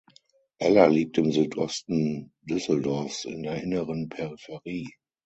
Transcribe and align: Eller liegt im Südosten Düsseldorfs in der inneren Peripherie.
Eller 0.59 0.89
liegt 0.89 1.19
im 1.19 1.31
Südosten 1.31 2.33
Düsseldorfs 2.41 3.23
in 3.25 3.43
der 3.43 3.61
inneren 3.61 4.09
Peripherie. 4.09 4.89